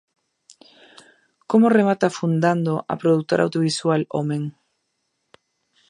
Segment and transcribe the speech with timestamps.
[1.49, 4.43] Como remata fundando a produtora audiovisual Omen?